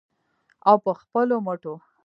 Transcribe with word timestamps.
او 0.69 0.75
په 0.83 0.91
خپلو 1.01 1.35
مټو. 1.45 1.73